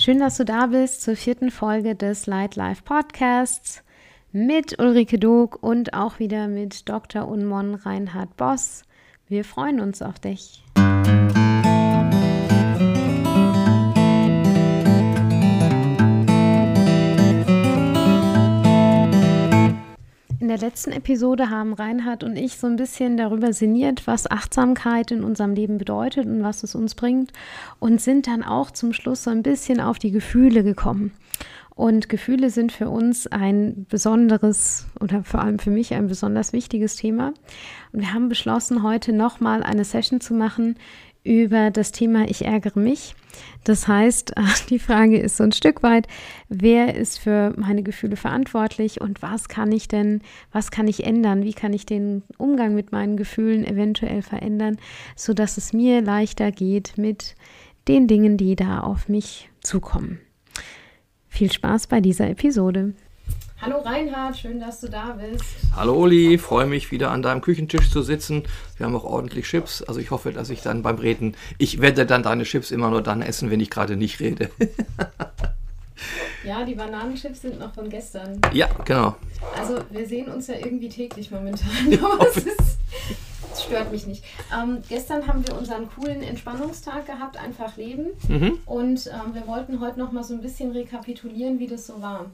Schön, 0.00 0.20
dass 0.20 0.36
du 0.36 0.44
da 0.44 0.66
bist 0.66 1.02
zur 1.02 1.16
vierten 1.16 1.50
Folge 1.50 1.96
des 1.96 2.26
Light 2.26 2.54
Life 2.54 2.84
Podcasts 2.84 3.82
mit 4.30 4.78
Ulrike 4.78 5.18
Dog 5.18 5.60
und 5.60 5.92
auch 5.92 6.20
wieder 6.20 6.46
mit 6.46 6.88
Dr. 6.88 7.26
Unmon 7.26 7.74
Reinhard 7.74 8.36
Boss. 8.36 8.84
Wir 9.26 9.44
freuen 9.44 9.80
uns 9.80 10.00
auf 10.00 10.20
dich. 10.20 10.62
In 20.48 20.56
der 20.58 20.66
letzten 20.66 20.92
Episode 20.92 21.50
haben 21.50 21.74
Reinhard 21.74 22.24
und 22.24 22.34
ich 22.36 22.56
so 22.56 22.66
ein 22.66 22.76
bisschen 22.76 23.18
darüber 23.18 23.52
sinniert, 23.52 24.06
was 24.06 24.30
Achtsamkeit 24.30 25.10
in 25.10 25.22
unserem 25.22 25.52
Leben 25.52 25.76
bedeutet 25.76 26.24
und 26.24 26.42
was 26.42 26.62
es 26.62 26.74
uns 26.74 26.94
bringt 26.94 27.34
und 27.80 28.00
sind 28.00 28.26
dann 28.26 28.42
auch 28.42 28.70
zum 28.70 28.94
Schluss 28.94 29.24
so 29.24 29.30
ein 29.30 29.42
bisschen 29.42 29.78
auf 29.78 29.98
die 29.98 30.10
Gefühle 30.10 30.64
gekommen. 30.64 31.12
Und 31.74 32.08
Gefühle 32.08 32.48
sind 32.48 32.72
für 32.72 32.88
uns 32.88 33.26
ein 33.26 33.84
besonderes 33.90 34.86
oder 35.00 35.22
vor 35.22 35.42
allem 35.42 35.58
für 35.58 35.70
mich 35.70 35.92
ein 35.92 36.06
besonders 36.06 36.54
wichtiges 36.54 36.96
Thema. 36.96 37.34
Und 37.92 38.00
wir 38.00 38.14
haben 38.14 38.30
beschlossen, 38.30 38.82
heute 38.82 39.12
nochmal 39.12 39.62
eine 39.62 39.84
Session 39.84 40.22
zu 40.22 40.32
machen 40.32 40.76
über 41.28 41.70
das 41.70 41.92
Thema 41.92 42.24
Ich 42.28 42.46
ärgere 42.46 42.80
mich. 42.80 43.14
Das 43.62 43.86
heißt, 43.86 44.32
die 44.70 44.78
Frage 44.78 45.18
ist 45.18 45.36
so 45.36 45.44
ein 45.44 45.52
Stück 45.52 45.82
weit, 45.82 46.08
wer 46.48 46.94
ist 46.94 47.18
für 47.18 47.52
meine 47.56 47.82
Gefühle 47.82 48.16
verantwortlich 48.16 49.02
und 49.02 49.20
was 49.20 49.48
kann 49.48 49.70
ich 49.70 49.88
denn, 49.88 50.22
was 50.52 50.70
kann 50.70 50.88
ich 50.88 51.04
ändern? 51.04 51.44
Wie 51.44 51.52
kann 51.52 51.74
ich 51.74 51.84
den 51.84 52.22
Umgang 52.38 52.74
mit 52.74 52.92
meinen 52.92 53.18
Gefühlen 53.18 53.66
eventuell 53.66 54.22
verändern, 54.22 54.78
sodass 55.16 55.58
es 55.58 55.74
mir 55.74 56.00
leichter 56.00 56.50
geht 56.50 56.96
mit 56.96 57.34
den 57.88 58.06
Dingen, 58.06 58.38
die 58.38 58.56
da 58.56 58.80
auf 58.80 59.08
mich 59.08 59.50
zukommen. 59.60 60.20
Viel 61.28 61.52
Spaß 61.52 61.88
bei 61.88 62.00
dieser 62.00 62.28
Episode. 62.30 62.94
Hallo 63.60 63.80
Reinhard, 63.80 64.36
schön, 64.36 64.60
dass 64.60 64.80
du 64.80 64.88
da 64.88 65.18
bist. 65.20 65.44
Hallo 65.74 66.00
Uli, 66.00 66.38
freue 66.38 66.66
mich 66.66 66.92
wieder 66.92 67.10
an 67.10 67.22
deinem 67.22 67.40
Küchentisch 67.40 67.90
zu 67.90 68.02
sitzen. 68.02 68.44
Wir 68.76 68.86
haben 68.86 68.94
auch 68.94 69.02
ordentlich 69.02 69.46
Chips, 69.46 69.82
also 69.82 69.98
ich 69.98 70.12
hoffe, 70.12 70.32
dass 70.32 70.48
ich 70.50 70.62
dann 70.62 70.82
beim 70.82 70.96
Reden, 70.96 71.34
ich 71.58 71.80
werde 71.80 72.06
dann 72.06 72.22
deine 72.22 72.44
Chips 72.44 72.70
immer 72.70 72.88
nur 72.88 73.02
dann 73.02 73.20
essen, 73.20 73.50
wenn 73.50 73.58
ich 73.58 73.68
gerade 73.68 73.96
nicht 73.96 74.20
rede. 74.20 74.50
ja, 76.44 76.64
die 76.64 76.76
Bananenchips 76.76 77.42
sind 77.42 77.58
noch 77.58 77.74
von 77.74 77.90
gestern. 77.90 78.40
Ja, 78.52 78.68
genau. 78.84 79.16
Also 79.58 79.80
wir 79.90 80.06
sehen 80.06 80.28
uns 80.28 80.46
ja 80.46 80.54
irgendwie 80.54 80.88
täglich 80.88 81.32
momentan, 81.32 81.68
aber 82.00 82.28
es 82.28 82.36
ist 82.36 82.78
das 83.50 83.64
stört 83.64 83.90
mich 83.90 84.06
nicht. 84.06 84.22
Ähm, 84.56 84.82
gestern 84.88 85.26
haben 85.26 85.44
wir 85.44 85.58
unseren 85.58 85.88
coolen 85.90 86.22
Entspannungstag 86.22 87.06
gehabt, 87.06 87.36
einfach 87.36 87.76
leben. 87.76 88.06
Mhm. 88.28 88.60
Und 88.66 89.08
ähm, 89.08 89.34
wir 89.34 89.48
wollten 89.48 89.80
heute 89.80 89.98
noch 89.98 90.12
mal 90.12 90.22
so 90.22 90.34
ein 90.34 90.42
bisschen 90.42 90.70
rekapitulieren, 90.70 91.58
wie 91.58 91.66
das 91.66 91.88
so 91.88 92.00
war. 92.00 92.26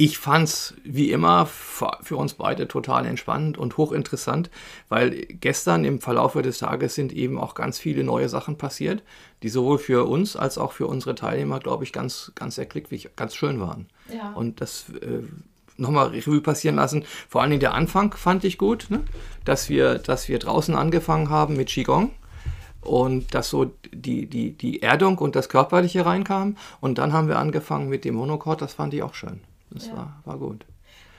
Ich 0.00 0.16
fand 0.16 0.48
es 0.48 0.74
wie 0.84 1.10
immer 1.10 1.46
für 1.46 2.16
uns 2.16 2.34
beide 2.34 2.68
total 2.68 3.04
entspannend 3.04 3.58
und 3.58 3.76
hochinteressant, 3.76 4.48
weil 4.88 5.10
gestern 5.10 5.84
im 5.84 6.00
Verlauf 6.00 6.34
des 6.34 6.58
Tages 6.58 6.94
sind 6.94 7.12
eben 7.12 7.36
auch 7.36 7.56
ganz 7.56 7.80
viele 7.80 8.04
neue 8.04 8.28
Sachen 8.28 8.56
passiert, 8.56 9.02
die 9.42 9.48
sowohl 9.48 9.78
für 9.78 10.08
uns 10.08 10.36
als 10.36 10.56
auch 10.56 10.70
für 10.70 10.86
unsere 10.86 11.16
Teilnehmer, 11.16 11.58
glaube 11.58 11.82
ich, 11.82 11.92
ganz, 11.92 12.30
ganz 12.36 12.58
erklicklich, 12.58 13.10
ganz 13.16 13.34
schön 13.34 13.58
waren. 13.58 13.88
Ja. 14.14 14.30
Und 14.34 14.60
das 14.60 14.84
äh, 15.00 15.24
nochmal 15.76 16.10
Revue 16.10 16.42
passieren 16.42 16.76
lassen. 16.76 17.04
Vor 17.28 17.42
allem 17.42 17.58
der 17.58 17.74
Anfang 17.74 18.14
fand 18.14 18.44
ich 18.44 18.56
gut, 18.56 18.86
ne? 18.90 19.02
dass, 19.44 19.68
wir, 19.68 19.98
dass 19.98 20.28
wir 20.28 20.38
draußen 20.38 20.76
angefangen 20.76 21.28
haben 21.28 21.56
mit 21.56 21.70
Qigong 21.70 22.12
und 22.82 23.34
dass 23.34 23.50
so 23.50 23.72
die, 23.92 24.26
die, 24.26 24.52
die 24.52 24.80
Erdung 24.80 25.18
und 25.18 25.34
das 25.34 25.48
Körperliche 25.48 26.06
reinkam. 26.06 26.56
Und 26.80 26.98
dann 26.98 27.12
haben 27.12 27.26
wir 27.26 27.40
angefangen 27.40 27.88
mit 27.88 28.04
dem 28.04 28.14
Monochord, 28.14 28.62
das 28.62 28.74
fand 28.74 28.94
ich 28.94 29.02
auch 29.02 29.14
schön. 29.14 29.40
Das 29.70 29.86
ja. 29.86 29.96
war, 29.96 30.22
war 30.24 30.38
gut. 30.38 30.64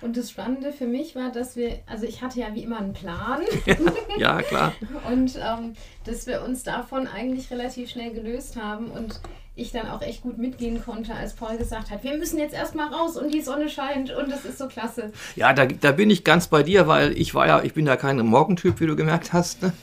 Und 0.01 0.15
das 0.15 0.31
Spannende 0.31 0.71
für 0.71 0.87
mich 0.87 1.15
war, 1.15 1.29
dass 1.29 1.57
wir, 1.57 1.79
also 1.85 2.05
ich 2.05 2.21
hatte 2.21 2.39
ja 2.39 2.55
wie 2.55 2.63
immer 2.63 2.77
einen 2.77 2.93
Plan. 2.93 3.41
Ja, 4.17 4.37
ja 4.37 4.41
klar. 4.41 4.73
und 5.11 5.35
ähm, 5.35 5.73
dass 6.05 6.25
wir 6.25 6.43
uns 6.43 6.63
davon 6.63 7.07
eigentlich 7.07 7.51
relativ 7.51 7.89
schnell 7.89 8.11
gelöst 8.11 8.55
haben 8.55 8.91
und 8.91 9.19
ich 9.55 9.71
dann 9.71 9.89
auch 9.89 10.01
echt 10.01 10.21
gut 10.21 10.37
mitgehen 10.37 10.81
konnte, 10.83 11.13
als 11.13 11.33
Paul 11.33 11.57
gesagt 11.57 11.91
hat, 11.91 12.03
wir 12.03 12.17
müssen 12.17 12.39
jetzt 12.39 12.53
erstmal 12.53 12.93
raus 12.93 13.17
und 13.17 13.33
die 13.33 13.41
Sonne 13.41 13.69
scheint 13.69 14.11
und 14.11 14.31
das 14.31 14.45
ist 14.45 14.57
so 14.57 14.67
klasse. 14.67 15.11
Ja, 15.35 15.53
da, 15.53 15.65
da 15.65 15.91
bin 15.91 16.09
ich 16.09 16.23
ganz 16.23 16.47
bei 16.47 16.63
dir, 16.63 16.87
weil 16.87 17.11
ich 17.17 17.35
war 17.35 17.47
ja, 17.47 17.61
ich 17.61 17.73
bin 17.73 17.85
ja 17.85 17.97
kein 17.97 18.17
Morgentyp, 18.25 18.79
wie 18.79 18.87
du 18.87 18.95
gemerkt 18.95 19.33
hast. 19.33 19.61
Ne? 19.61 19.73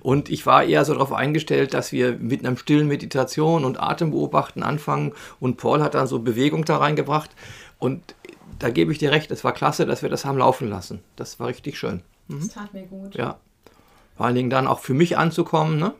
Und 0.00 0.28
ich 0.28 0.46
war 0.46 0.64
eher 0.64 0.84
so 0.84 0.92
darauf 0.94 1.12
eingestellt, 1.12 1.74
dass 1.74 1.92
wir 1.92 2.16
mit 2.16 2.44
einer 2.44 2.56
stillen 2.56 2.88
Meditation 2.88 3.64
und 3.64 3.80
Atembeobachten 3.80 4.62
anfangen. 4.62 5.12
Und 5.40 5.56
Paul 5.56 5.82
hat 5.82 5.94
dann 5.94 6.06
so 6.06 6.18
Bewegung 6.18 6.64
da 6.64 6.76
reingebracht. 6.76 7.30
Und 7.78 8.14
da 8.58 8.70
gebe 8.70 8.92
ich 8.92 8.98
dir 8.98 9.10
recht, 9.10 9.30
es 9.30 9.44
war 9.44 9.52
klasse, 9.52 9.86
dass 9.86 10.02
wir 10.02 10.08
das 10.08 10.24
haben 10.24 10.38
laufen 10.38 10.68
lassen. 10.68 11.00
Das 11.16 11.40
war 11.40 11.48
richtig 11.48 11.78
schön. 11.78 12.02
Mhm. 12.28 12.40
Das 12.40 12.48
tat 12.48 12.74
mir 12.74 12.86
gut. 12.86 13.14
Ja. 13.14 13.38
Vor 14.16 14.26
allen 14.26 14.36
Dingen 14.36 14.50
dann 14.50 14.66
auch 14.66 14.78
für 14.78 14.94
mich 14.94 15.18
anzukommen 15.18 15.78
ne? 15.78 15.92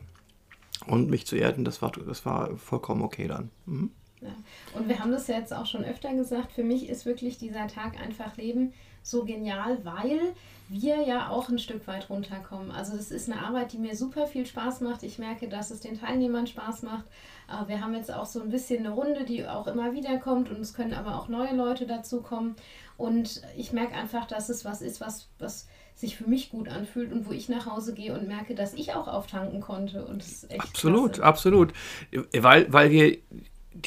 und 0.87 1.11
mich 1.11 1.27
zu 1.27 1.37
erden, 1.37 1.65
das 1.65 1.83
war, 1.83 1.91
das 1.91 2.25
war 2.25 2.57
vollkommen 2.57 3.03
okay 3.03 3.27
dann. 3.27 3.51
Mhm. 3.67 3.91
Ja. 4.21 4.31
Und 4.73 4.89
wir 4.89 4.99
haben 5.01 5.13
das 5.13 5.27
ja 5.27 5.37
jetzt 5.37 5.53
auch 5.53 5.67
schon 5.67 5.84
öfter 5.84 6.15
gesagt, 6.15 6.53
für 6.53 6.65
mich 6.65 6.89
ist 6.89 7.05
wirklich 7.05 7.39
dieser 7.39 7.67
Tag 7.67 8.01
einfach 8.01 8.37
Leben 8.37 8.73
so 9.04 9.25
genial, 9.25 9.78
weil 9.84 10.34
wir 10.69 11.03
ja 11.03 11.28
auch 11.28 11.50
ein 11.50 11.59
Stück 11.59 11.87
weit 11.87 12.09
runterkommen. 12.09 12.70
Also 12.70 12.97
das 12.97 13.10
ist 13.10 13.31
eine 13.31 13.44
Arbeit, 13.44 13.72
die 13.72 13.78
mir 13.78 13.94
super 13.94 14.26
viel 14.26 14.47
Spaß 14.47 14.81
macht. 14.81 15.03
Ich 15.03 15.19
merke, 15.19 15.47
dass 15.47 15.70
es 15.70 15.81
den 15.81 16.00
Teilnehmern 16.00 16.47
Spaß 16.47 16.82
macht. 16.82 17.04
Äh, 17.48 17.69
wir 17.69 17.82
haben 17.82 17.94
jetzt 17.94 18.12
auch 18.12 18.26
so 18.26 18.41
ein 18.41 18.48
bisschen 18.48 18.81
eine 18.81 18.94
Runde, 18.94 19.25
die 19.25 19.47
auch 19.47 19.66
immer 19.66 19.92
wieder 19.92 20.19
kommt 20.19 20.50
und 20.50 20.59
es 20.60 20.72
können 20.72 20.94
aber 20.94 21.16
auch 21.19 21.28
neue 21.28 21.54
Leute 21.54 21.87
dazukommen. 21.87 22.56
Und 22.97 23.42
ich 23.56 23.72
merke 23.72 23.94
einfach, 23.94 24.26
dass 24.26 24.48
es 24.48 24.65
was 24.65 24.81
ist, 24.81 25.00
was, 25.00 25.28
was 25.38 25.69
sich 25.94 26.16
für 26.16 26.28
mich 26.28 26.50
gut 26.50 26.69
anfühlt 26.69 27.12
und 27.12 27.26
wo 27.26 27.32
ich 27.32 27.48
nach 27.48 27.66
Hause 27.66 27.92
gehe 27.92 28.15
und 28.19 28.26
merke, 28.26 28.54
dass 28.54 28.72
ich 28.72 28.94
auch 28.94 29.06
auftanken 29.06 29.60
konnte. 29.60 30.06
Und 30.06 30.22
das 30.22 30.28
ist 30.28 30.50
echt 30.50 30.62
absolut, 30.62 31.15
klasse. 31.15 31.25
absolut. 31.25 31.72
Weil, 32.32 32.72
weil 32.72 32.91
wir 32.91 33.19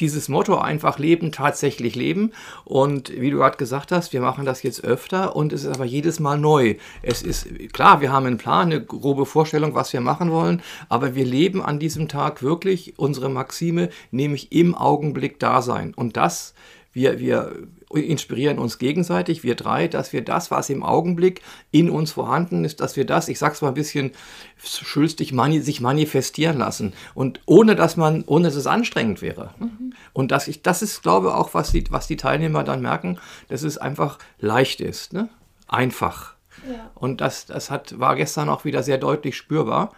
dieses 0.00 0.28
Motto 0.28 0.58
einfach 0.58 0.98
leben, 0.98 1.32
tatsächlich 1.32 1.94
leben. 1.94 2.32
Und 2.64 3.10
wie 3.20 3.30
du 3.30 3.38
gerade 3.38 3.56
gesagt 3.56 3.92
hast, 3.92 4.12
wir 4.12 4.20
machen 4.20 4.44
das 4.44 4.62
jetzt 4.62 4.84
öfter 4.84 5.36
und 5.36 5.52
es 5.52 5.64
ist 5.64 5.74
aber 5.74 5.84
jedes 5.84 6.20
Mal 6.20 6.38
neu. 6.38 6.76
Es 7.02 7.22
ist 7.22 7.46
klar, 7.72 8.00
wir 8.00 8.12
haben 8.12 8.26
einen 8.26 8.38
Plan, 8.38 8.72
eine 8.72 8.84
grobe 8.84 9.26
Vorstellung, 9.26 9.74
was 9.74 9.92
wir 9.92 10.00
machen 10.00 10.30
wollen, 10.30 10.62
aber 10.88 11.14
wir 11.14 11.24
leben 11.24 11.62
an 11.62 11.78
diesem 11.78 12.08
Tag 12.08 12.42
wirklich 12.42 12.98
unsere 12.98 13.28
Maxime, 13.28 13.88
nämlich 14.10 14.52
im 14.52 14.74
Augenblick 14.74 15.38
da 15.38 15.62
sein. 15.62 15.94
Und 15.94 16.16
das, 16.16 16.54
wir, 16.92 17.18
wir 17.18 17.68
inspirieren 17.90 18.58
uns 18.58 18.78
gegenseitig, 18.78 19.42
wir 19.42 19.54
drei, 19.54 19.88
dass 19.88 20.12
wir 20.12 20.22
das, 20.22 20.50
was 20.50 20.68
im 20.68 20.82
Augenblick 20.82 21.42
in 21.70 21.90
uns 21.90 22.12
vorhanden 22.12 22.64
ist, 22.64 22.80
dass 22.80 22.96
wir 22.96 23.06
das, 23.06 23.28
ich 23.28 23.38
sag's 23.38 23.62
mal 23.62 23.68
ein 23.68 23.74
bisschen 23.74 24.12
schülstig, 24.58 25.32
mani 25.32 25.60
sich 25.60 25.80
manifestieren 25.80 26.58
lassen. 26.58 26.92
Und 27.14 27.40
ohne 27.46 27.76
dass 27.76 27.96
man, 27.96 28.24
ohne 28.26 28.48
dass 28.48 28.56
es 28.56 28.66
anstrengend 28.66 29.22
wäre. 29.22 29.54
Mhm. 29.58 29.94
Und 30.12 30.30
das, 30.32 30.48
ich, 30.48 30.62
das 30.62 30.82
ist, 30.82 31.02
glaube 31.02 31.28
ich, 31.28 31.32
auch, 31.34 31.54
was 31.54 31.72
die, 31.72 31.84
was 31.90 32.06
die 32.06 32.16
Teilnehmer 32.16 32.64
dann 32.64 32.82
merken, 32.82 33.18
dass 33.48 33.62
es 33.62 33.78
einfach 33.78 34.18
leicht 34.38 34.80
ist, 34.80 35.12
ne? 35.12 35.28
einfach. 35.66 36.34
Ja. 36.68 36.90
Und 36.94 37.20
das, 37.20 37.46
das 37.46 37.70
hat, 37.70 37.98
war 37.98 38.16
gestern 38.16 38.48
auch 38.48 38.64
wieder 38.64 38.82
sehr 38.82 38.98
deutlich 38.98 39.36
spürbar. 39.36 39.92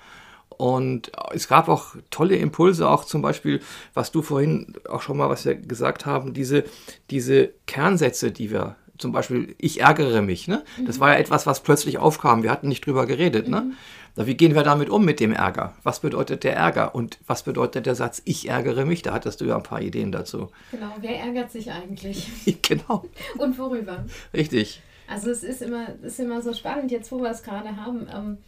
Und 0.61 1.11
es 1.33 1.49
gab 1.49 1.71
auch 1.71 1.95
tolle 2.11 2.37
Impulse, 2.37 2.87
auch 2.87 3.07
zum 3.07 3.23
Beispiel, 3.23 3.61
was 3.95 4.13
du 4.13 4.21
vorhin 4.21 4.75
auch 4.91 5.01
schon 5.01 5.17
mal 5.17 5.31
was 5.31 5.47
wir 5.47 5.55
gesagt 5.55 6.05
haben, 6.05 6.35
diese, 6.35 6.65
diese 7.09 7.49
Kernsätze, 7.67 8.31
die 8.31 8.51
wir 8.51 8.77
zum 8.99 9.11
Beispiel, 9.11 9.55
ich 9.57 9.81
ärgere 9.81 10.21
mich, 10.21 10.49
ne? 10.49 10.63
Mhm. 10.77 10.85
Das 10.85 11.01
war 11.01 11.15
ja 11.15 11.19
etwas, 11.19 11.47
was 11.47 11.63
plötzlich 11.63 11.97
aufkam. 11.97 12.43
Wir 12.43 12.51
hatten 12.51 12.69
nicht 12.69 12.85
drüber 12.85 13.07
geredet, 13.07 13.49
ne? 13.49 13.63
mhm. 13.63 13.75
ne? 14.17 14.27
Wie 14.27 14.35
gehen 14.35 14.55
wir 14.55 14.63
damit 14.63 14.91
um 14.91 15.03
mit 15.03 15.19
dem 15.19 15.33
Ärger? 15.33 15.73
Was 15.83 16.01
bedeutet 16.01 16.45
der 16.45 16.57
Ärger? 16.57 16.95
Und 16.95 17.19
was 17.27 17.43
bedeutet 17.43 17.87
der 17.87 17.95
Satz, 17.95 18.21
ich 18.27 18.51
ärgere 18.51 18.85
mich? 18.85 19.01
Da 19.01 19.15
hattest 19.15 19.41
du 19.41 19.47
ja 19.47 19.57
ein 19.57 19.63
paar 19.63 19.81
Ideen 19.81 20.13
dazu. 20.13 20.51
Genau, 20.73 20.93
wer 21.01 21.21
ärgert 21.21 21.51
sich 21.51 21.73
eigentlich? 21.73 22.29
genau. 22.61 23.07
Und 23.39 23.59
worüber? 23.59 24.05
Richtig. 24.35 24.83
Also 25.09 25.31
es 25.31 25.43
ist 25.43 25.63
immer, 25.63 25.87
ist 26.03 26.21
immer 26.21 26.43
so 26.43 26.53
spannend, 26.53 26.91
jetzt 26.91 27.11
wo 27.11 27.19
wir 27.23 27.31
es 27.31 27.43
gerade 27.43 27.79
haben. 27.79 28.07
Ähm, 28.15 28.39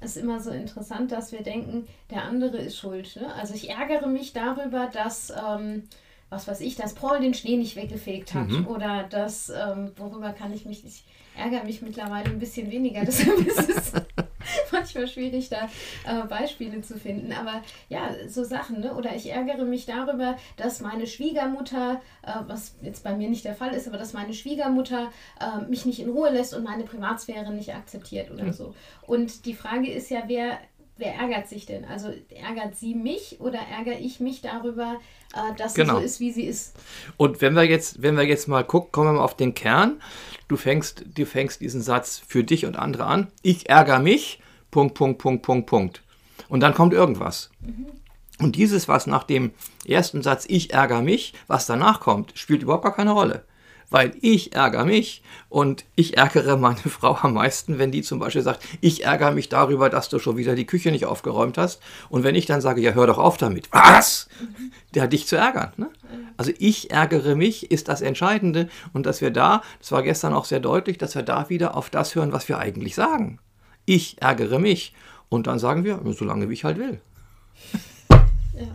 ist 0.00 0.16
immer 0.16 0.40
so 0.40 0.50
interessant, 0.50 1.12
dass 1.12 1.32
wir 1.32 1.42
denken, 1.42 1.86
der 2.10 2.22
andere 2.22 2.58
ist 2.58 2.78
schuld. 2.78 3.16
Ne? 3.16 3.32
Also 3.34 3.54
ich 3.54 3.70
ärgere 3.70 4.06
mich 4.06 4.32
darüber, 4.32 4.88
dass, 4.92 5.30
ähm, 5.30 5.84
was 6.30 6.46
weiß 6.46 6.60
ich, 6.60 6.76
dass 6.76 6.94
Paul 6.94 7.20
den 7.20 7.34
Schnee 7.34 7.56
nicht 7.56 7.76
weggefegt 7.76 8.34
hat. 8.34 8.48
Mhm. 8.48 8.66
Oder 8.66 9.04
dass, 9.04 9.50
ähm, 9.50 9.92
worüber 9.96 10.32
kann 10.32 10.52
ich 10.52 10.66
mich, 10.66 10.84
ich 10.84 11.04
ärgere 11.36 11.64
mich 11.64 11.82
mittlerweile 11.82 12.30
ein 12.30 12.38
bisschen 12.38 12.70
weniger. 12.70 13.04
Deshalb 13.04 13.38
ist 13.46 13.68
es 13.68 13.92
manchmal 14.88 15.08
schwierig, 15.08 15.48
da 15.48 15.68
äh, 16.06 16.26
Beispiele 16.26 16.80
zu 16.80 16.98
finden. 16.98 17.32
Aber 17.32 17.62
ja, 17.88 18.10
so 18.28 18.44
Sachen, 18.44 18.80
ne? 18.80 18.94
Oder 18.94 19.14
ich 19.14 19.30
ärgere 19.30 19.64
mich 19.64 19.86
darüber, 19.86 20.36
dass 20.56 20.80
meine 20.80 21.06
Schwiegermutter, 21.06 22.00
äh, 22.22 22.32
was 22.46 22.76
jetzt 22.82 23.04
bei 23.04 23.14
mir 23.14 23.28
nicht 23.28 23.44
der 23.44 23.54
Fall 23.54 23.74
ist, 23.74 23.88
aber 23.88 23.98
dass 23.98 24.12
meine 24.12 24.34
Schwiegermutter 24.34 25.10
äh, 25.40 25.68
mich 25.68 25.84
nicht 25.84 26.00
in 26.00 26.10
Ruhe 26.10 26.30
lässt 26.30 26.54
und 26.54 26.64
meine 26.64 26.84
Privatsphäre 26.84 27.52
nicht 27.52 27.74
akzeptiert 27.74 28.30
oder 28.30 28.44
mhm. 28.44 28.52
so. 28.52 28.74
Und 29.06 29.44
die 29.44 29.54
Frage 29.54 29.90
ist 29.90 30.10
ja, 30.10 30.24
wer 30.26 30.58
wer 30.98 31.14
ärgert 31.14 31.48
sich 31.48 31.64
denn? 31.64 31.84
Also 31.84 32.12
ärgert 32.28 32.76
sie 32.76 32.94
mich 32.94 33.36
oder 33.40 33.58
ärgere 33.58 33.98
ich 33.98 34.20
mich 34.20 34.42
darüber, 34.42 34.96
äh, 35.32 35.54
dass 35.56 35.74
Genau. 35.74 35.94
sie 35.94 36.00
so 36.00 36.04
ist, 36.04 36.20
wie 36.20 36.32
sie 36.32 36.44
ist? 36.44 36.76
Und 37.16 37.40
wenn 37.40 37.54
wir 37.54 37.62
jetzt, 37.62 38.02
wenn 38.02 38.16
wir 38.16 38.24
jetzt 38.24 38.48
mal 38.48 38.64
gucken, 38.64 38.90
kommen 38.92 39.08
wir 39.08 39.12
mal 39.14 39.24
auf 39.24 39.36
den 39.36 39.54
Kern. 39.54 40.02
Du 40.48 40.56
fängst, 40.56 41.04
du 41.14 41.24
fängst 41.24 41.60
diesen 41.60 41.80
Satz 41.82 42.20
für 42.26 42.42
dich 42.42 42.66
und 42.66 42.76
andere 42.76 43.04
an. 43.04 43.28
Ich 43.42 43.68
ärgere 43.68 44.00
mich. 44.00 44.40
Punkt, 44.70 44.94
Punkt, 44.94 45.18
Punkt, 45.18 45.42
Punkt, 45.42 45.66
Punkt. 45.66 46.02
Und 46.48 46.60
dann 46.60 46.74
kommt 46.74 46.92
irgendwas. 46.92 47.50
Und 48.38 48.56
dieses, 48.56 48.88
was 48.88 49.06
nach 49.06 49.24
dem 49.24 49.52
ersten 49.86 50.22
Satz 50.22 50.44
ich 50.48 50.72
ärgere 50.72 51.02
mich, 51.02 51.34
was 51.46 51.66
danach 51.66 52.00
kommt, 52.00 52.38
spielt 52.38 52.62
überhaupt 52.62 52.84
gar 52.84 52.94
keine 52.94 53.12
Rolle. 53.12 53.44
Weil 53.90 54.12
ich 54.20 54.54
ärgere 54.54 54.84
mich 54.84 55.22
und 55.48 55.86
ich 55.96 56.18
ärgere 56.18 56.58
meine 56.58 56.76
Frau 56.78 57.18
am 57.22 57.34
meisten, 57.34 57.78
wenn 57.78 57.90
die 57.90 58.02
zum 58.02 58.18
Beispiel 58.18 58.42
sagt, 58.42 58.62
ich 58.80 59.04
ärgere 59.04 59.32
mich 59.32 59.48
darüber, 59.48 59.88
dass 59.88 60.08
du 60.08 60.18
schon 60.18 60.36
wieder 60.36 60.54
die 60.54 60.66
Küche 60.66 60.90
nicht 60.90 61.06
aufgeräumt 61.06 61.58
hast. 61.58 61.80
Und 62.10 62.22
wenn 62.22 62.34
ich 62.34 62.46
dann 62.46 62.60
sage, 62.60 62.80
ja, 62.82 62.92
hör 62.92 63.06
doch 63.06 63.18
auf 63.18 63.38
damit. 63.38 63.72
Was? 63.72 64.28
Der 64.94 65.04
hat 65.04 65.12
dich 65.12 65.26
zu 65.26 65.36
ärgern. 65.36 65.72
Ne? 65.76 65.90
Also 66.36 66.52
ich 66.58 66.90
ärgere 66.90 67.34
mich 67.34 67.70
ist 67.70 67.88
das 67.88 68.02
Entscheidende 68.02 68.68
und 68.92 69.06
dass 69.06 69.20
wir 69.20 69.30
da, 69.30 69.62
das 69.80 69.90
war 69.90 70.02
gestern 70.02 70.34
auch 70.34 70.44
sehr 70.44 70.60
deutlich, 70.60 70.98
dass 70.98 71.14
wir 71.14 71.22
da 71.22 71.48
wieder 71.48 71.76
auf 71.76 71.90
das 71.90 72.14
hören, 72.14 72.32
was 72.32 72.48
wir 72.48 72.58
eigentlich 72.58 72.94
sagen. 72.94 73.40
Ich 73.88 74.20
ärgere 74.20 74.58
mich. 74.58 74.92
Und 75.30 75.46
dann 75.46 75.58
sagen 75.58 75.82
wir, 75.82 76.02
solange 76.12 76.50
wie 76.50 76.52
ich 76.52 76.64
halt 76.64 76.76
will. 76.76 77.00
Ja. 78.54 78.66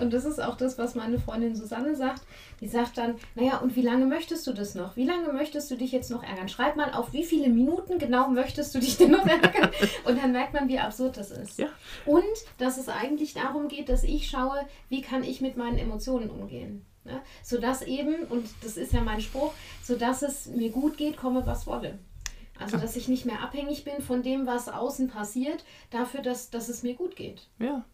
Und 0.00 0.12
das 0.12 0.24
ist 0.24 0.40
auch 0.40 0.56
das, 0.56 0.78
was 0.78 0.94
meine 0.94 1.18
Freundin 1.18 1.56
Susanne 1.56 1.96
sagt. 1.96 2.22
Die 2.60 2.68
sagt 2.68 2.98
dann, 2.98 3.16
naja, 3.34 3.58
und 3.58 3.74
wie 3.74 3.82
lange 3.82 4.06
möchtest 4.06 4.46
du 4.46 4.52
das 4.52 4.76
noch? 4.76 4.94
Wie 4.94 5.06
lange 5.06 5.32
möchtest 5.32 5.72
du 5.72 5.76
dich 5.76 5.90
jetzt 5.90 6.08
noch 6.08 6.22
ärgern? 6.22 6.48
Schreib 6.48 6.76
mal 6.76 6.92
auf, 6.92 7.12
wie 7.12 7.24
viele 7.24 7.48
Minuten 7.48 7.98
genau 7.98 8.28
möchtest 8.28 8.72
du 8.76 8.78
dich 8.78 8.96
denn 8.96 9.10
noch 9.10 9.26
ärgern? 9.26 9.70
Und 10.04 10.22
dann 10.22 10.30
merkt 10.30 10.54
man, 10.54 10.68
wie 10.68 10.78
absurd 10.78 11.16
das 11.16 11.32
ist. 11.32 11.58
Ja. 11.58 11.66
Und 12.06 12.22
dass 12.58 12.78
es 12.78 12.88
eigentlich 12.88 13.34
darum 13.34 13.66
geht, 13.66 13.88
dass 13.88 14.04
ich 14.04 14.30
schaue, 14.30 14.60
wie 14.88 15.02
kann 15.02 15.24
ich 15.24 15.40
mit 15.40 15.56
meinen 15.56 15.78
Emotionen 15.78 16.30
umgehen. 16.30 16.84
Ne? 17.02 17.20
Sodass 17.42 17.82
eben, 17.82 18.22
und 18.30 18.48
das 18.62 18.76
ist 18.76 18.92
ja 18.92 19.00
mein 19.00 19.20
Spruch, 19.20 19.52
sodass 19.82 20.22
es 20.22 20.46
mir 20.46 20.70
gut 20.70 20.96
geht, 20.96 21.16
komme 21.16 21.44
was 21.44 21.66
wolle. 21.66 21.98
Also, 22.58 22.76
dass 22.76 22.96
ich 22.96 23.08
nicht 23.08 23.26
mehr 23.26 23.42
abhängig 23.42 23.84
bin 23.84 24.00
von 24.00 24.22
dem, 24.22 24.46
was 24.46 24.68
außen 24.68 25.08
passiert, 25.08 25.64
dafür, 25.90 26.22
dass, 26.22 26.50
dass 26.50 26.68
es 26.68 26.82
mir 26.82 26.94
gut 26.94 27.16
geht. 27.16 27.48
Ja. 27.58 27.84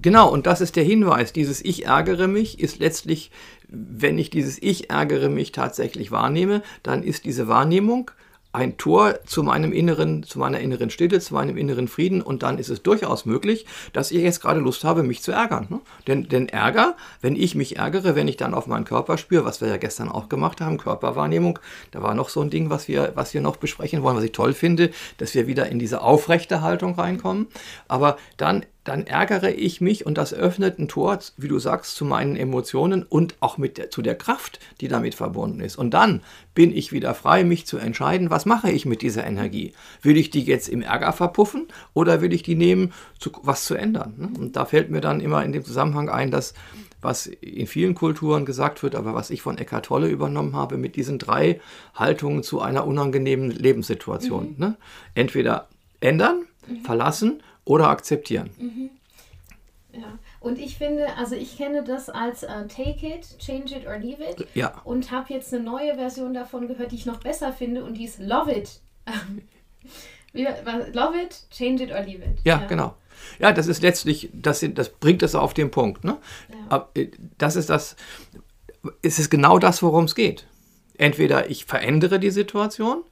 Genau, 0.00 0.30
und 0.30 0.46
das 0.46 0.60
ist 0.60 0.76
der 0.76 0.84
Hinweis. 0.84 1.32
Dieses 1.32 1.64
Ich 1.64 1.86
ärgere 1.86 2.28
mich 2.28 2.60
ist 2.60 2.78
letztlich, 2.78 3.30
wenn 3.68 4.18
ich 4.18 4.28
dieses 4.28 4.60
Ich 4.60 4.90
ärgere 4.90 5.30
mich 5.30 5.52
tatsächlich 5.52 6.10
wahrnehme, 6.10 6.62
dann 6.82 7.02
ist 7.02 7.24
diese 7.24 7.48
Wahrnehmung 7.48 8.10
ein 8.56 8.78
Tor 8.78 9.18
zu 9.26 9.42
meinem 9.42 9.70
inneren, 9.70 10.22
zu 10.22 10.38
meiner 10.38 10.60
inneren 10.60 10.88
Stille, 10.88 11.20
zu 11.20 11.34
meinem 11.34 11.58
inneren 11.58 11.88
Frieden 11.88 12.22
und 12.22 12.42
dann 12.42 12.56
ist 12.58 12.70
es 12.70 12.82
durchaus 12.82 13.26
möglich, 13.26 13.66
dass 13.92 14.10
ich 14.10 14.22
jetzt 14.22 14.40
gerade 14.40 14.60
Lust 14.60 14.82
habe, 14.82 15.02
mich 15.02 15.22
zu 15.22 15.30
ärgern. 15.30 15.66
Ne? 15.68 15.80
Denn, 16.06 16.26
denn 16.28 16.48
Ärger, 16.48 16.96
wenn 17.20 17.36
ich 17.36 17.54
mich 17.54 17.76
ärgere, 17.76 18.16
wenn 18.16 18.28
ich 18.28 18.38
dann 18.38 18.54
auf 18.54 18.66
meinen 18.66 18.86
Körper 18.86 19.18
spüre, 19.18 19.44
was 19.44 19.60
wir 19.60 19.68
ja 19.68 19.76
gestern 19.76 20.08
auch 20.08 20.30
gemacht 20.30 20.62
haben, 20.62 20.78
Körperwahrnehmung, 20.78 21.58
da 21.90 22.02
war 22.02 22.14
noch 22.14 22.30
so 22.30 22.40
ein 22.40 22.48
Ding, 22.48 22.70
was 22.70 22.88
wir, 22.88 23.12
was 23.14 23.34
wir 23.34 23.42
noch 23.42 23.56
besprechen 23.56 24.02
wollen, 24.02 24.16
was 24.16 24.24
ich 24.24 24.32
toll 24.32 24.54
finde, 24.54 24.90
dass 25.18 25.34
wir 25.34 25.46
wieder 25.46 25.68
in 25.68 25.78
diese 25.78 26.00
aufrechte 26.00 26.62
Haltung 26.62 26.94
reinkommen. 26.94 27.48
Aber 27.88 28.16
dann 28.38 28.64
dann 28.86 29.06
ärgere 29.06 29.50
ich 29.50 29.80
mich 29.80 30.06
und 30.06 30.16
das 30.16 30.32
öffnet 30.32 30.78
ein 30.78 30.88
Tor, 30.88 31.18
wie 31.36 31.48
du 31.48 31.58
sagst, 31.58 31.96
zu 31.96 32.04
meinen 32.04 32.36
Emotionen 32.36 33.02
und 33.02 33.34
auch 33.40 33.58
mit 33.58 33.78
der, 33.78 33.90
zu 33.90 34.02
der 34.02 34.14
Kraft, 34.14 34.60
die 34.80 34.88
damit 34.88 35.14
verbunden 35.14 35.60
ist. 35.60 35.76
Und 35.76 35.90
dann 35.90 36.22
bin 36.54 36.74
ich 36.74 36.92
wieder 36.92 37.14
frei, 37.14 37.44
mich 37.44 37.66
zu 37.66 37.78
entscheiden, 37.78 38.30
was 38.30 38.46
mache 38.46 38.70
ich 38.70 38.86
mit 38.86 39.02
dieser 39.02 39.26
Energie? 39.26 39.72
Will 40.02 40.16
ich 40.16 40.30
die 40.30 40.42
jetzt 40.42 40.68
im 40.68 40.82
Ärger 40.82 41.12
verpuffen 41.12 41.66
oder 41.94 42.20
will 42.20 42.32
ich 42.32 42.42
die 42.42 42.54
nehmen, 42.54 42.92
zu, 43.18 43.30
was 43.42 43.64
zu 43.64 43.74
ändern? 43.74 44.14
ne? 44.16 44.30
Und 44.38 44.56
da 44.56 44.64
fällt 44.64 44.90
mir 44.90 45.00
dann 45.00 45.20
immer 45.20 45.44
in 45.44 45.52
dem 45.52 45.64
Zusammenhang 45.64 46.08
ein, 46.08 46.30
dass 46.30 46.54
was 47.02 47.26
in 47.26 47.66
vielen 47.66 47.94
Kulturen 47.94 48.44
gesagt 48.44 48.82
wird, 48.82 48.94
aber 48.94 49.14
was 49.14 49.30
ich 49.30 49.42
von 49.42 49.58
Eckhart 49.58 49.86
Tolle 49.86 50.08
übernommen 50.08 50.56
habe, 50.56 50.76
mit 50.76 50.96
diesen 50.96 51.18
drei 51.18 51.60
Haltungen 51.94 52.42
zu 52.42 52.60
einer 52.60 52.86
unangenehmen 52.86 53.50
Lebenssituation. 53.50 54.54
Ne? 54.58 54.76
Entweder 55.14 55.68
ändern, 56.00 56.46
verlassen 56.84 57.42
oder 57.66 57.88
akzeptieren. 57.90 58.50
Ja, 59.92 60.18
und 60.40 60.58
ich 60.58 60.78
finde, 60.78 61.06
also 61.16 61.34
ich 61.34 61.56
kenne 61.56 61.82
das 61.82 62.08
als 62.08 62.42
äh, 62.42 62.66
Take 62.68 63.06
it, 63.06 63.38
change 63.38 63.76
it 63.76 63.86
or 63.86 63.98
leave 63.98 64.22
it. 64.22 64.46
Ja. 64.54 64.80
Und 64.84 65.10
habe 65.10 65.32
jetzt 65.32 65.52
eine 65.52 65.62
neue 65.62 65.94
Version 65.94 66.32
davon 66.32 66.68
gehört, 66.68 66.92
die 66.92 66.96
ich 66.96 67.06
noch 67.06 67.20
besser 67.20 67.52
finde 67.52 67.84
und 67.84 67.94
die 67.94 68.04
ist 68.04 68.18
Love 68.18 68.52
it. 68.52 68.80
Love 70.32 71.20
it, 71.20 71.44
change 71.50 71.82
it 71.82 71.90
or 71.90 72.00
leave 72.00 72.22
it. 72.22 72.38
Ja, 72.44 72.58
genau. 72.58 72.94
Ja, 73.38 73.52
das 73.52 73.66
ist 73.66 73.82
letztlich, 73.82 74.28
das, 74.32 74.64
das 74.74 74.90
bringt 74.90 75.22
es 75.22 75.34
auf 75.34 75.54
den 75.54 75.70
Punkt. 75.70 76.04
Ne? 76.04 76.18
Aber, 76.68 76.90
äh, 76.94 77.08
Das 77.38 77.56
ist 77.56 77.70
das, 77.70 77.96
es 79.02 79.18
ist 79.18 79.30
genau 79.30 79.58
das, 79.58 79.82
worum 79.82 80.04
es 80.04 80.14
geht. 80.14 80.46
Entweder 80.98 81.50
ich 81.50 81.64
verändere 81.64 82.18
die 82.20 82.30
Situation, 82.30 83.02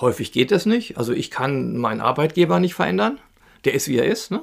häufig 0.00 0.32
geht 0.32 0.50
das 0.50 0.66
nicht. 0.66 0.98
Also 0.98 1.12
ich 1.12 1.30
kann 1.30 1.76
meinen 1.76 2.00
Arbeitgeber 2.00 2.60
nicht 2.60 2.74
verändern, 2.74 3.18
der 3.64 3.74
ist 3.74 3.88
wie 3.88 3.98
er 3.98 4.06
ist. 4.06 4.30
Ne? 4.30 4.42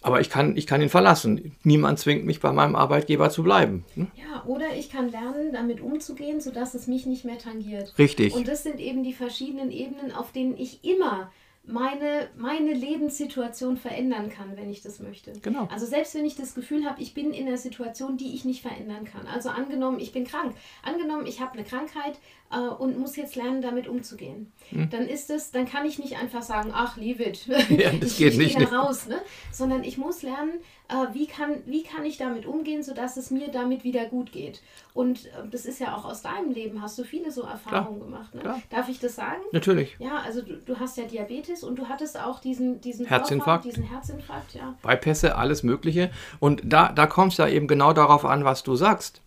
Aber 0.00 0.20
ich 0.20 0.30
kann, 0.30 0.56
ich 0.56 0.66
kann 0.66 0.80
ihn 0.80 0.88
verlassen. 0.88 1.56
Niemand 1.64 1.98
zwingt 1.98 2.24
mich 2.24 2.40
bei 2.40 2.52
meinem 2.52 2.76
Arbeitgeber 2.76 3.30
zu 3.30 3.42
bleiben. 3.42 3.84
Ne? 3.96 4.06
Ja, 4.14 4.44
oder 4.46 4.74
ich 4.76 4.90
kann 4.90 5.10
lernen, 5.10 5.52
damit 5.52 5.80
umzugehen, 5.80 6.40
sodass 6.40 6.74
es 6.74 6.86
mich 6.86 7.06
nicht 7.06 7.24
mehr 7.24 7.38
tangiert. 7.38 7.98
Richtig. 7.98 8.34
Und 8.34 8.46
das 8.46 8.62
sind 8.62 8.78
eben 8.78 9.02
die 9.02 9.12
verschiedenen 9.12 9.70
Ebenen, 9.70 10.12
auf 10.12 10.32
denen 10.32 10.56
ich 10.56 10.84
immer 10.84 11.30
meine, 11.68 12.28
meine 12.36 12.72
Lebenssituation 12.72 13.76
verändern 13.76 14.30
kann, 14.30 14.56
wenn 14.56 14.70
ich 14.70 14.82
das 14.82 15.00
möchte. 15.00 15.32
Genau. 15.42 15.68
Also 15.70 15.84
selbst 15.84 16.14
wenn 16.14 16.24
ich 16.24 16.34
das 16.34 16.54
Gefühl 16.54 16.86
habe, 16.86 17.00
ich 17.00 17.12
bin 17.12 17.32
in 17.32 17.46
einer 17.46 17.58
Situation, 17.58 18.16
die 18.16 18.34
ich 18.34 18.44
nicht 18.44 18.62
verändern 18.62 19.04
kann. 19.04 19.26
Also 19.26 19.50
angenommen, 19.50 20.00
ich 20.00 20.12
bin 20.12 20.24
krank. 20.24 20.54
Angenommen, 20.82 21.26
ich 21.26 21.40
habe 21.40 21.52
eine 21.52 21.64
Krankheit 21.64 22.18
äh, 22.50 22.58
und 22.58 22.98
muss 22.98 23.16
jetzt 23.16 23.36
lernen, 23.36 23.62
damit 23.62 23.88
umzugehen. 23.88 24.52
Dann 24.70 25.06
ist 25.06 25.30
es, 25.30 25.50
dann 25.50 25.66
kann 25.66 25.86
ich 25.86 25.98
nicht 25.98 26.16
einfach 26.16 26.42
sagen, 26.42 26.70
ach, 26.74 26.96
leave 26.96 27.22
it. 27.22 27.46
Hm. 27.46 27.78
Ja, 27.78 27.90
das 27.92 28.12
ich, 28.12 28.18
geht 28.18 28.32
ich 28.32 28.38
nicht, 28.38 28.58
Gehe 28.58 28.72
raus, 28.72 29.06
ne? 29.06 29.20
Sondern 29.52 29.84
ich 29.84 29.98
muss 29.98 30.22
lernen, 30.22 30.52
äh, 30.88 31.14
wie, 31.14 31.26
kann, 31.26 31.62
wie 31.66 31.82
kann 31.82 32.04
ich 32.04 32.16
damit 32.16 32.46
umgehen, 32.46 32.82
sodass 32.82 33.16
es 33.16 33.30
mir 33.30 33.48
damit 33.48 33.84
wieder 33.84 34.06
gut 34.06 34.32
geht. 34.32 34.62
Und 34.94 35.26
äh, 35.26 35.48
das 35.50 35.64
ist 35.64 35.78
ja 35.80 35.96
auch 35.96 36.04
aus 36.04 36.22
deinem 36.22 36.50
Leben, 36.50 36.82
hast 36.82 36.98
du 36.98 37.04
viele 37.04 37.30
so 37.30 37.42
Erfahrungen 37.42 38.00
gemacht. 38.00 38.34
Ne? 38.34 38.40
klar. 38.40 38.62
Darf 38.70 38.88
ich 38.88 38.98
das 38.98 39.14
sagen? 39.14 39.42
Natürlich. 39.52 39.96
Ja, 39.98 40.18
also 40.24 40.42
du, 40.42 40.56
du 40.56 40.78
hast 40.78 40.96
ja 40.96 41.04
Diabetes 41.04 41.62
und 41.62 41.78
du 41.78 41.88
hattest 41.88 42.18
auch 42.18 42.40
diesen, 42.40 42.80
diesen 42.80 43.06
Herzinfarkt. 43.06 43.64
Vorfall, 43.64 43.82
diesen 43.82 43.94
Herzinfarkt, 43.94 44.54
ja. 44.54 44.74
Bypässe, 44.82 45.36
alles 45.36 45.62
Mögliche. 45.62 46.10
Und 46.40 46.62
da, 46.64 46.92
da 46.92 47.06
kommt 47.06 47.32
es 47.32 47.38
ja 47.38 47.48
eben 47.48 47.68
genau 47.68 47.92
darauf 47.92 48.24
an, 48.24 48.44
was 48.44 48.62
du 48.62 48.74
sagst. 48.74 49.20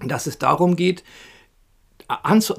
Dass 0.00 0.26
es 0.26 0.38
darum 0.38 0.76
geht, 0.76 1.02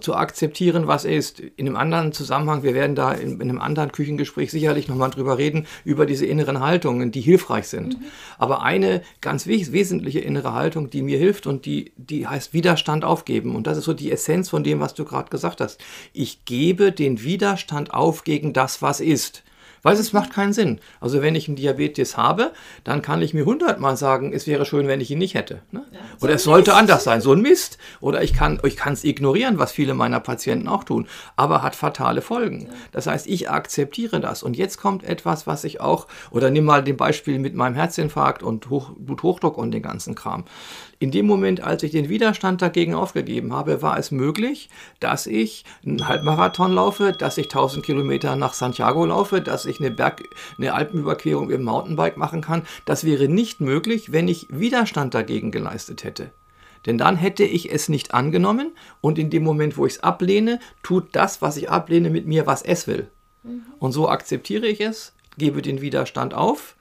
zu 0.02 0.16
akzeptieren, 0.16 0.88
was 0.88 1.06
ist. 1.06 1.40
In 1.40 1.68
einem 1.68 1.76
anderen 1.76 2.12
Zusammenhang, 2.12 2.62
wir 2.62 2.76
werden 2.76 2.96
da 2.96 3.12
in, 3.14 3.42
in 3.42 3.50
einem 3.50 3.60
anderen 3.60 3.92
Küchengespräch 3.92 4.52
sicherlich 4.52 4.88
nochmal 4.88 5.10
drüber 5.10 5.38
reden, 5.38 5.66
über 5.84 6.06
diese 6.06 6.26
inneren 6.26 6.60
Haltungen, 6.60 7.12
die 7.12 7.22
hilfreich 7.22 7.68
sind. 7.68 7.98
Aber 8.38 8.62
eine 8.62 9.02
ganz 9.22 9.48
wes 9.48 9.72
wesentliche 9.72 10.20
innere 10.20 10.54
Haltung, 10.54 10.90
die 10.90 11.02
mir 11.02 11.18
hilft 11.18 11.48
und 11.48 11.66
die, 11.66 11.92
die 11.98 12.28
heißt 12.28 12.54
Widerstand 12.54 13.04
aufgeben. 13.04 13.56
Und 13.56 13.66
das 13.66 13.78
ist 13.78 13.86
so 13.86 13.94
die 13.94 14.12
Essenz 14.12 14.50
von 14.50 14.64
dem, 14.64 14.80
was 14.80 14.94
du 14.94 15.04
gerade 15.04 15.30
gesagt 15.30 15.62
hast. 15.62 15.82
Ich 16.14 16.46
gebe 16.46 16.92
den 16.92 17.24
Widerstand 17.24 17.94
auf 17.94 18.24
gegen 18.24 18.54
das, 18.54 18.82
was 18.82 19.00
ist. 19.00 19.44
Weil 19.82 19.96
es 19.96 20.14
macht 20.14 20.34
keinen 20.34 20.54
Sinn. 20.54 20.80
Also 21.00 21.22
wenn 21.22 21.36
ich 21.36 21.48
einen 21.48 21.56
Diabetes 21.56 22.18
habe, 22.18 22.52
dann 22.84 23.02
kann 23.02 23.22
ich 23.22 23.34
mir 23.34 23.46
hundertmal 23.46 23.98
sagen, 23.98 24.34
es 24.34 24.48
wäre 24.48 24.66
schön, 24.66 24.88
wenn 24.88 25.02
ich 25.02 25.12
ihn 25.12 25.20
nicht 25.20 25.34
hätte. 25.36 25.62
Ne? 25.72 25.84
so 26.18 26.26
Oder 26.26 26.36
es 26.36 26.44
sollte 26.44 26.72
Mist. 26.72 26.80
anders 26.80 27.04
sein, 27.04 27.22
so 27.22 27.34
ein 27.34 27.42
Mist. 27.42 27.78
Oder 28.02 28.24
ich 28.24 28.34
kann 28.34 28.60
ich 28.64 28.80
es 28.86 29.04
ignorieren, 29.04 29.60
was 29.60 29.72
viele 29.72 29.94
meiner 29.94 30.20
Patienten 30.20 30.68
auch 30.68 30.84
tun, 30.84 31.08
aber 31.36 31.62
hat 31.62 31.76
fatale 31.76 32.22
Folgen. 32.22 32.68
Das 32.92 33.08
heißt, 33.08 33.28
ich 33.28 33.50
akzeptiere 33.50 34.20
das. 34.20 34.44
Und 34.44 34.58
jetzt 34.58 34.78
kommt 34.78 35.04
etwas, 35.04 35.48
was 35.48 35.64
ich 35.64 35.82
auch, 35.82 36.08
oder 36.32 36.50
nimm 36.50 36.66
mal 36.66 36.84
den 36.84 36.98
Beispiel 36.98 37.40
mit 37.40 37.56
meinem 37.56 37.76
Herzinfarkt 37.76 38.44
und 38.44 38.70
Hoch, 38.70 38.92
Bluthochdruck 38.98 39.58
und 39.58 39.72
den 39.72 39.82
ganzen 39.82 40.16
Kram. 40.16 40.46
In 41.02 41.12
dem 41.12 41.28
Moment, 41.28 41.62
als 41.62 41.82
ich 41.84 41.92
den 41.92 42.10
Widerstand 42.10 42.62
dagegen 42.62 42.94
aufgegeben 42.94 43.54
habe, 43.54 43.82
war 43.82 43.98
es 43.98 44.12
möglich, 44.12 44.70
dass 45.00 45.28
ich 45.28 45.64
einen 45.86 46.10
Halbmarathon 46.10 46.74
laufe, 46.74 47.14
dass 47.14 47.38
ich 47.38 47.46
1000 47.46 47.86
Kilometer 47.86 48.36
nach 48.36 48.54
Santiago 48.54 49.06
laufe, 49.06 49.40
dass 49.40 49.66
ich 49.66 49.69
eine 49.78 49.92
Berg, 49.92 50.24
eine 50.58 50.74
Alpenüberquerung 50.74 51.50
dem 51.50 51.64
Mountainbike 51.64 52.18
machen 52.18 52.42
kann. 52.42 52.64
Das 52.86 53.04
wäre 53.04 53.28
nicht 53.28 53.62
möglich, 53.62 54.12
wenn 54.12 54.28
ich 54.28 54.48
Widerstand 54.50 55.14
dagegen 55.14 55.52
geleistet 55.52 56.04
hätte. 56.04 56.32
Denn 56.88 56.98
dann 56.98 57.16
hätte 57.16 57.44
ich 57.44 57.72
es 57.72 57.90
nicht 57.90 58.14
angenommen 58.14 58.72
und 59.02 59.20
in 59.20 59.30
dem 59.30 59.44
Moment, 59.44 59.78
wo 59.78 59.86
ich 59.86 59.94
es 59.94 60.04
ablehne, 60.04 60.60
tut 60.82 61.16
das, 61.16 61.42
was 61.42 61.58
ich 61.58 61.70
ablehne, 61.70 62.10
mit 62.10 62.26
mir, 62.26 62.48
was 62.48 62.64
es 62.64 62.88
will. 62.88 63.10
Und 63.80 63.92
so 63.92 64.10
akzeptiere 64.10 64.68
ich 64.68 64.82
es, 64.82 65.14
gebe 65.38 65.62
den 65.62 65.82
Widerstand 65.82 66.34
auf 66.34 66.76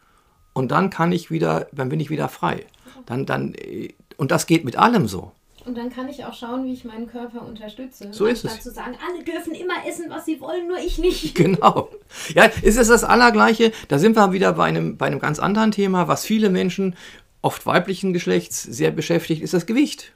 und 0.52 0.70
dann 0.70 0.90
kann 0.90 1.12
ich 1.12 1.30
wieder, 1.30 1.68
dann 1.72 1.88
bin 1.88 2.00
ich 2.00 2.10
wieder 2.10 2.28
frei. 2.28 2.66
Dann, 3.06 3.26
dann, 3.26 3.54
äh, 3.54 3.94
und 4.16 4.30
das 4.30 4.46
geht 4.46 4.64
mit 4.64 4.76
allem 4.76 5.06
so. 5.06 5.32
Und 5.68 5.76
dann 5.76 5.90
kann 5.90 6.08
ich 6.08 6.24
auch 6.24 6.32
schauen, 6.32 6.64
wie 6.64 6.72
ich 6.72 6.86
meinen 6.86 7.08
Körper 7.08 7.42
unterstütze. 7.42 8.08
So 8.10 8.24
ist 8.24 8.42
es. 8.42 8.62
zu 8.62 8.70
sagen, 8.70 8.96
alle 9.06 9.22
dürfen 9.22 9.54
immer 9.54 9.74
essen, 9.86 10.06
was 10.08 10.24
sie 10.24 10.40
wollen, 10.40 10.66
nur 10.66 10.78
ich 10.78 10.98
nicht. 10.98 11.34
Genau. 11.38 11.90
Ja, 12.34 12.44
ist 12.62 12.78
es 12.78 12.88
das 12.88 13.04
Allergleiche? 13.04 13.72
Da 13.88 13.98
sind 13.98 14.16
wir 14.16 14.32
wieder 14.32 14.54
bei 14.54 14.64
einem, 14.64 14.96
bei 14.96 15.06
einem 15.06 15.18
ganz 15.20 15.38
anderen 15.38 15.70
Thema, 15.70 16.08
was 16.08 16.24
viele 16.24 16.48
Menschen, 16.48 16.96
oft 17.42 17.66
weiblichen 17.66 18.14
Geschlechts, 18.14 18.62
sehr 18.62 18.90
beschäftigt, 18.92 19.42
ist 19.42 19.52
das 19.52 19.66
Gewicht. 19.66 20.14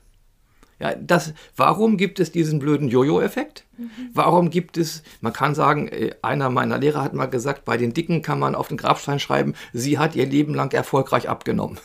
Ja, 0.81 0.95
das, 0.95 1.35
warum 1.55 1.99
gibt 1.99 2.19
es 2.19 2.33
diesen 2.33 2.59
blöden 2.59 2.89
Jojo-Effekt? 2.89 3.67
Mhm. 3.77 3.91
Warum 4.15 4.49
gibt 4.49 4.79
es, 4.79 5.03
man 5.21 5.35
kann 5.35 5.55
sagen, 5.55 5.87
äh, 5.89 6.15
einer 6.23 6.49
meiner 6.49 6.79
Lehrer 6.79 7.03
hat 7.03 7.13
mal 7.13 7.27
gesagt, 7.27 7.67
bei 7.67 7.77
den 7.77 7.93
Dicken 7.93 8.23
kann 8.23 8.39
man 8.39 8.55
auf 8.55 8.69
den 8.69 8.79
Grabstein 8.79 9.21
schreiben, 9.21 9.55
sie 9.75 9.99
hat 9.99 10.17
ihr 10.17 10.27
Leben 10.27 10.55
lang 10.55 10.73
erfolgreich 10.73 11.29
abgenommen. 11.29 11.79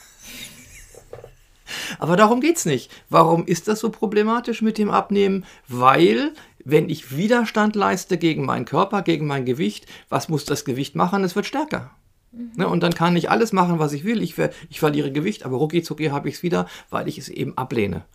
Aber 1.99 2.15
darum 2.15 2.41
geht 2.41 2.57
es 2.57 2.65
nicht. 2.65 2.91
Warum 3.09 3.45
ist 3.45 3.67
das 3.67 3.79
so 3.79 3.89
problematisch 3.89 4.61
mit 4.61 4.77
dem 4.77 4.89
Abnehmen? 4.89 5.45
Weil, 5.67 6.33
wenn 6.63 6.89
ich 6.89 7.15
Widerstand 7.15 7.75
leiste 7.75 8.17
gegen 8.17 8.45
meinen 8.45 8.65
Körper, 8.65 9.01
gegen 9.01 9.27
mein 9.27 9.45
Gewicht, 9.45 9.85
was 10.09 10.29
muss 10.29 10.45
das 10.45 10.65
Gewicht 10.65 10.95
machen? 10.95 11.23
Es 11.23 11.35
wird 11.35 11.45
stärker. 11.45 11.91
Mhm. 12.31 12.51
Ne, 12.55 12.67
und 12.67 12.81
dann 12.83 12.93
kann 12.93 13.15
ich 13.15 13.29
alles 13.29 13.53
machen, 13.53 13.79
was 13.79 13.93
ich 13.93 14.03
will. 14.03 14.21
Ich, 14.21 14.35
ich 14.69 14.79
verliere 14.79 15.11
Gewicht, 15.11 15.45
aber 15.45 15.57
rucki 15.57 15.81
zucki 15.81 16.07
habe 16.07 16.29
ich 16.29 16.35
es 16.35 16.43
wieder, 16.43 16.67
weil 16.89 17.07
ich 17.07 17.17
es 17.17 17.29
eben 17.29 17.57
ablehne. 17.57 18.05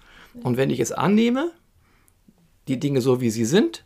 Und 0.42 0.56
wenn 0.56 0.70
ich 0.70 0.80
es 0.80 0.92
annehme, 0.92 1.50
die 2.68 2.80
Dinge 2.80 3.00
so 3.00 3.20
wie 3.20 3.30
sie 3.30 3.44
sind, 3.44 3.84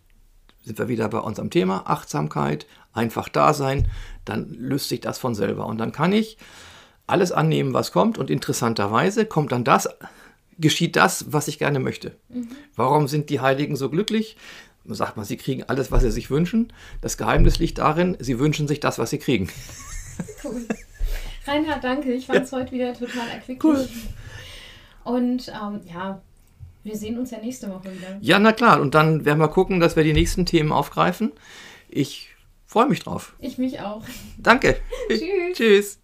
sind 0.64 0.78
wir 0.78 0.88
wieder 0.88 1.08
bei 1.08 1.18
unserem 1.18 1.50
Thema 1.50 1.85
Achtsamkeit, 1.87 2.66
einfach 2.92 3.28
da 3.28 3.52
sein, 3.52 3.88
dann 4.25 4.50
löst 4.50 4.88
sich 4.88 5.00
das 5.00 5.18
von 5.18 5.35
selber. 5.35 5.66
Und 5.66 5.78
dann 5.78 5.92
kann 5.92 6.12
ich 6.12 6.38
alles 7.06 7.32
annehmen, 7.32 7.75
was 7.75 7.92
kommt. 7.92 8.18
Und 8.18 8.30
interessanterweise 8.30 9.26
kommt 9.26 9.52
dann 9.52 9.64
das, 9.64 9.88
geschieht 10.58 10.96
das, 10.96 11.32
was 11.32 11.48
ich 11.48 11.58
gerne 11.58 11.78
möchte. 11.78 12.16
Mhm. 12.28 12.48
Warum 12.75 13.08
sind 13.08 13.30
die 13.30 13.40
Heiligen 13.40 13.76
so 13.76 13.90
glücklich? 13.90 14.36
Sagt 14.84 15.16
man, 15.16 15.26
sie 15.26 15.36
kriegen 15.36 15.64
alles, 15.64 15.90
was 15.90 16.02
sie 16.02 16.12
sich 16.12 16.30
wünschen. 16.30 16.72
Das 17.00 17.16
Geheimnis 17.16 17.58
liegt 17.58 17.78
darin, 17.78 18.16
sie 18.20 18.38
wünschen 18.38 18.68
sich 18.68 18.80
das, 18.80 18.98
was 18.98 19.10
sie 19.10 19.18
kriegen. 19.18 19.48
Cool. 20.42 20.66
Reinhard, 21.46 21.84
danke. 21.84 22.10
Ich 22.10 22.25
fand 22.25 22.44
es 22.44 22.50
ja. 22.50 22.58
heute 22.58 22.72
wieder 22.72 22.94
total 22.94 23.28
erquicklich. 23.28 23.62
Cool. 23.62 23.86
Und 25.04 25.48
ähm, 25.48 25.82
ja, 25.92 26.22
wir 26.84 26.96
sehen 26.96 27.18
uns 27.18 27.30
ja 27.30 27.38
nächste 27.38 27.68
Woche 27.68 27.92
wieder. 27.92 28.16
Ja, 28.20 28.38
na 28.38 28.52
klar. 28.52 28.80
Und 28.80 28.94
dann 28.94 29.25
werden 29.25 29.38
wir 29.38 29.48
gucken, 29.48 29.78
dass 29.78 29.94
wir 29.94 30.04
die 30.04 30.12
nächsten 30.12 30.46
Themen 30.46 30.72
aufgreifen. 30.72 31.32
Ich 31.88 32.30
freue 32.64 32.88
mich 32.88 33.00
drauf. 33.00 33.34
Ich 33.40 33.58
mich 33.58 33.80
auch. 33.80 34.04
Danke. 34.38 34.76
Tschüss. 35.08 35.56
Tschüss. 35.56 35.98